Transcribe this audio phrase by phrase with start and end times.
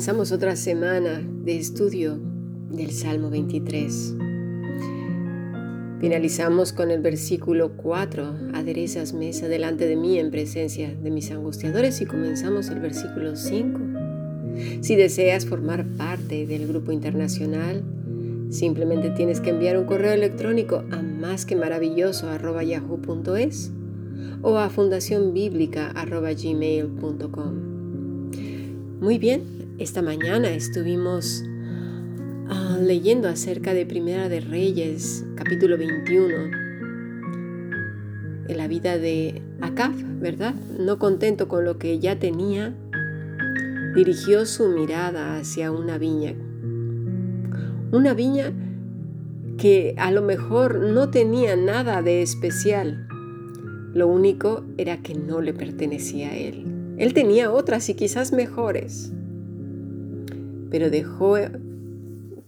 [0.00, 2.18] Comenzamos otra semana de estudio
[2.70, 4.14] del Salmo 23.
[6.00, 12.00] Finalizamos con el versículo 4, aderezas mesa delante de mí en presencia de mis angustiadores
[12.00, 13.78] y comenzamos el versículo 5.
[14.80, 17.82] Si deseas formar parte del grupo internacional,
[18.48, 23.70] simplemente tienes que enviar un correo electrónico a másquemaravilloso.yahoo.es
[24.40, 27.70] o a fundacionbiblica.gmail.com.
[29.02, 31.42] Muy bien, esta mañana estuvimos
[32.50, 36.36] ah, leyendo acerca de Primera de Reyes, capítulo 21,
[38.46, 40.54] en la vida de Acab, ¿verdad?
[40.78, 42.74] No contento con lo que ya tenía,
[43.94, 46.34] dirigió su mirada hacia una viña.
[47.90, 48.52] Una viña
[49.56, 53.08] que a lo mejor no tenía nada de especial.
[53.94, 56.66] Lo único era que no le pertenecía a él.
[56.98, 59.14] Él tenía otras y quizás mejores
[60.70, 61.36] pero dejó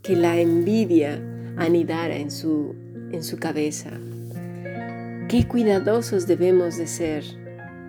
[0.02, 1.20] que la envidia
[1.56, 2.74] anidara en su,
[3.12, 3.90] en su cabeza.
[5.28, 7.24] Qué cuidadosos debemos de ser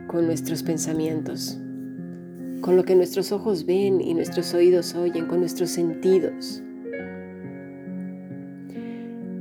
[0.07, 1.57] con nuestros pensamientos,
[2.61, 6.61] con lo que nuestros ojos ven y nuestros oídos oyen, con nuestros sentidos.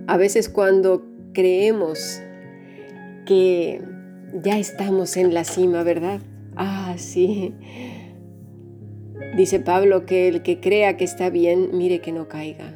[0.06, 2.20] A veces cuando creemos
[3.26, 3.82] que
[4.42, 6.20] ya estamos en la cima, ¿verdad?
[6.56, 7.54] Ah, sí,
[9.36, 12.75] Dice Pablo que el que crea que está bien, mire que no caiga.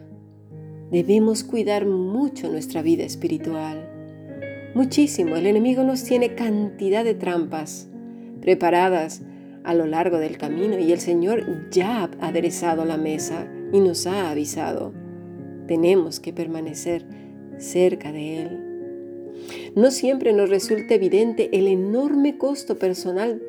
[0.91, 3.91] Debemos cuidar mucho nuestra vida espiritual.
[4.75, 5.37] Muchísimo.
[5.37, 7.89] El enemigo nos tiene cantidad de trampas
[8.41, 9.23] preparadas
[9.65, 14.07] a lo largo del camino y el Señor ya ha aderezado la mesa y nos
[14.07, 14.95] ha avisado.
[15.67, 17.05] Tenemos que permanecer
[17.59, 18.67] cerca de Él.
[19.75, 23.43] No siempre nos resulta evidente el enorme costo personal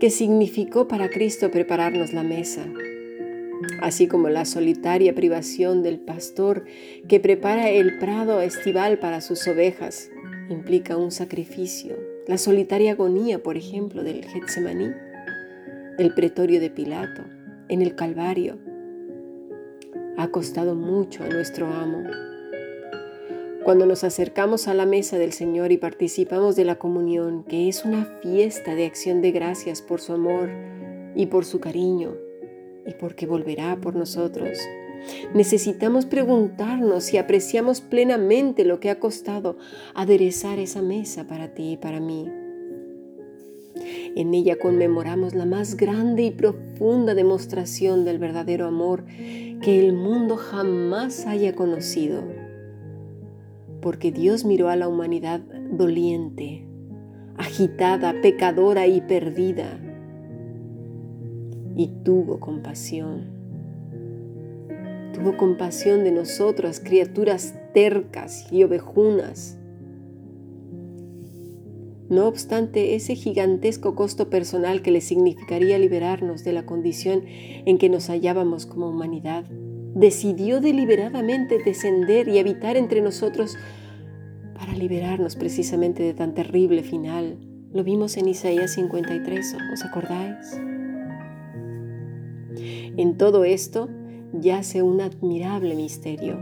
[0.00, 2.64] que significó para Cristo prepararnos la mesa,
[3.80, 6.64] así como la solitaria privación del pastor
[7.08, 10.10] que prepara el prado estival para sus ovejas
[10.48, 14.92] implica un sacrificio, la solitaria agonía, por ejemplo, del Getsemaní,
[15.98, 17.22] el pretorio de Pilato,
[17.68, 18.58] en el Calvario,
[20.16, 22.02] ha costado mucho a nuestro amo.
[23.68, 27.84] Cuando nos acercamos a la mesa del Señor y participamos de la comunión, que es
[27.84, 30.48] una fiesta de acción de gracias por su amor
[31.14, 32.14] y por su cariño
[32.86, 34.58] y porque volverá por nosotros,
[35.34, 39.58] necesitamos preguntarnos si apreciamos plenamente lo que ha costado
[39.94, 42.26] aderezar esa mesa para ti y para mí.
[44.16, 49.04] En ella conmemoramos la más grande y profunda demostración del verdadero amor
[49.60, 52.47] que el mundo jamás haya conocido
[53.80, 55.40] porque Dios miró a la humanidad
[55.70, 56.66] doliente,
[57.36, 59.80] agitada, pecadora y perdida,
[61.76, 63.26] y tuvo compasión.
[65.14, 69.58] Tuvo compasión de nosotras, criaturas tercas y ovejunas.
[72.08, 77.88] No obstante, ese gigantesco costo personal que le significaría liberarnos de la condición en que
[77.88, 79.44] nos hallábamos como humanidad,
[79.98, 83.56] decidió deliberadamente descender y habitar entre nosotros
[84.54, 87.36] para liberarnos precisamente de tan terrible final.
[87.72, 90.60] Lo vimos en Isaías 53, ¿os acordáis?
[92.96, 93.88] En todo esto
[94.32, 96.38] yace un admirable misterio.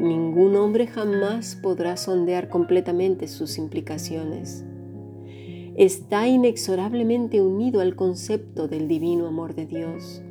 [0.00, 4.64] Ningún hombre jamás podrá sondear completamente sus implicaciones.
[5.76, 10.22] Está inexorablemente unido al concepto del divino amor de Dios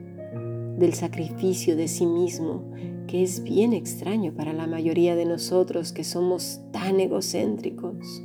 [0.82, 2.64] del sacrificio de sí mismo,
[3.08, 8.24] que es bien extraño para la mayoría de nosotros que somos tan egocéntricos.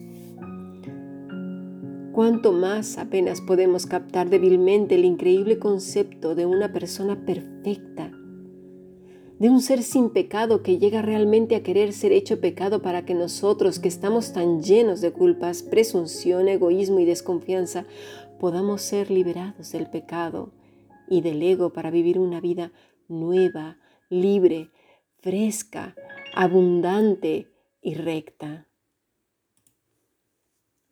[2.13, 8.11] Cuanto más apenas podemos captar débilmente el increíble concepto de una persona perfecta,
[9.39, 13.13] de un ser sin pecado que llega realmente a querer ser hecho pecado para que
[13.13, 17.85] nosotros, que estamos tan llenos de culpas, presunción, egoísmo y desconfianza,
[18.41, 20.53] podamos ser liberados del pecado
[21.09, 22.73] y del ego para vivir una vida
[23.09, 24.71] nueva, libre,
[25.21, 25.95] fresca,
[26.35, 27.49] abundante
[27.81, 28.67] y recta.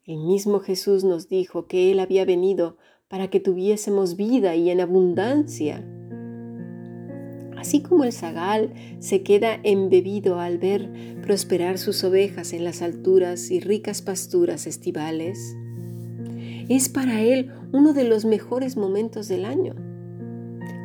[0.04, 2.76] El mismo Jesús nos dijo que Él había venido
[3.08, 5.84] para que tuviésemos vida y en abundancia.
[7.56, 10.90] Así como el zagal se queda embebido al ver
[11.22, 15.56] prosperar sus ovejas en las alturas y ricas pasturas estivales,
[16.68, 19.93] es para él uno de los mejores momentos del año.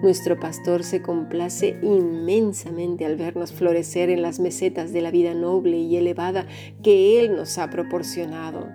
[0.02, 5.78] Nuestro pastor se complace inmensamente al vernos florecer en las mesetas de la vida noble
[5.78, 6.48] y elevada
[6.82, 8.70] que Él nos ha proporcionado.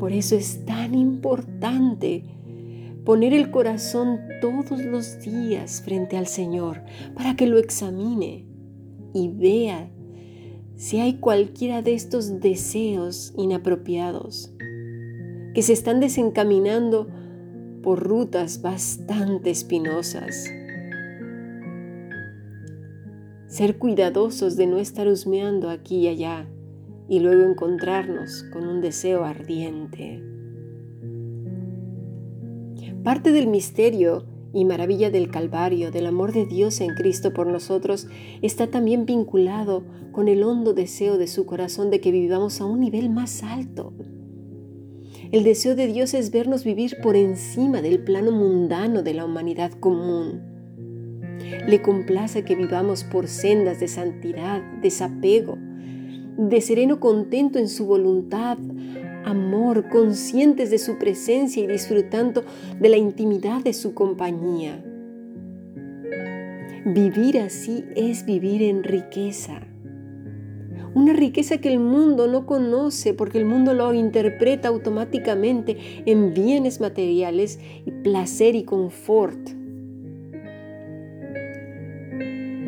[0.00, 2.24] Por eso es tan importante
[3.04, 6.82] poner el corazón todos los días frente al Señor
[7.14, 8.46] para que lo examine
[9.14, 9.90] y vea
[10.74, 14.52] si hay cualquiera de estos deseos inapropiados
[15.54, 17.08] que se están desencaminando
[17.82, 20.50] por rutas bastante espinosas.
[23.48, 26.46] Ser cuidadosos de no estar husmeando aquí y allá
[27.08, 30.22] y luego encontrarnos con un deseo ardiente.
[33.02, 34.24] Parte del misterio
[34.54, 38.06] y maravilla del Calvario, del amor de Dios en Cristo por nosotros,
[38.42, 39.82] está también vinculado
[40.12, 43.92] con el hondo deseo de su corazón de que vivamos a un nivel más alto.
[45.30, 49.72] El deseo de Dios es vernos vivir por encima del plano mundano de la humanidad
[49.72, 50.42] común.
[51.66, 55.56] Le complace que vivamos por sendas de santidad, desapego,
[56.36, 58.58] de sereno contento en su voluntad,
[59.24, 62.44] amor, conscientes de su presencia y disfrutando
[62.80, 64.82] de la intimidad de su compañía.
[66.84, 69.60] Vivir así es vivir en riqueza.
[70.94, 76.80] Una riqueza que el mundo no conoce porque el mundo lo interpreta automáticamente en bienes
[76.80, 79.38] materiales y placer y confort.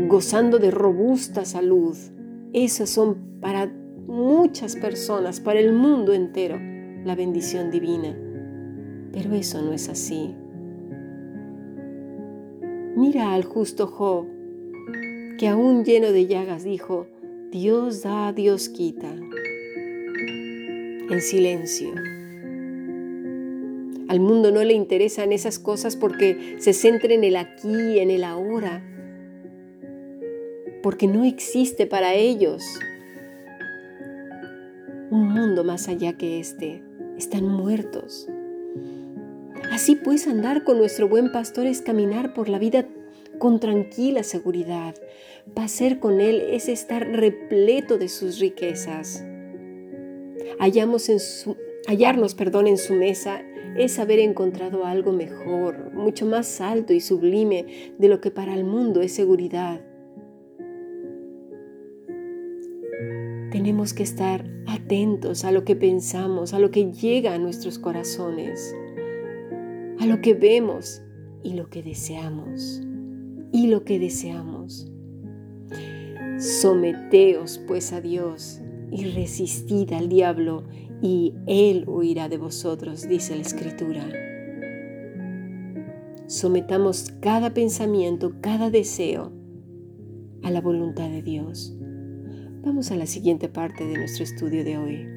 [0.09, 1.97] Gozando de robusta salud.
[2.55, 3.71] Esas son para
[4.07, 6.59] muchas personas, para el mundo entero,
[7.05, 8.17] la bendición divina.
[9.13, 10.35] Pero eso no es así.
[12.97, 14.27] Mira al justo Job,
[15.37, 17.07] que aún lleno de llagas dijo,
[17.55, 19.07] Dios da, Dios quita.
[21.09, 21.95] En silencio.
[24.09, 28.25] Al mundo no le interesan esas cosas porque se centra en el aquí, en el
[28.25, 28.83] ahora,
[30.83, 32.65] porque no existe para ellos
[35.13, 36.83] un mundo más allá que este.
[37.17, 38.29] Están muertos.
[39.71, 42.89] Así pues, andar con nuestro buen pastor es caminar por la vida
[43.45, 44.95] con tranquila seguridad.
[45.53, 49.23] Pasar con Él es estar repleto de sus riquezas.
[50.59, 53.43] Hallarnos perdón, en su mesa
[53.77, 58.65] es haber encontrado algo mejor, mucho más alto y sublime de lo que para el
[58.65, 59.85] mundo es seguridad.
[63.51, 68.75] Tenemos que estar atentos a lo que pensamos, a lo que llega a nuestros corazones,
[70.01, 71.03] a lo que vemos
[71.43, 72.81] y lo que deseamos.
[73.55, 74.91] Y lo que deseamos.
[76.41, 78.61] Someteos pues a Dios
[78.91, 80.65] y resistid al diablo
[81.01, 84.09] y él huirá de vosotros, dice la escritura.
[86.27, 89.31] Sometamos cada pensamiento, cada deseo
[90.43, 91.77] a la voluntad de Dios.
[92.65, 95.14] Vamos a la siguiente parte de nuestro estudio de hoy.